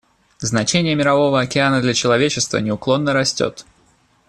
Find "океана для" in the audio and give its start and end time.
1.41-1.93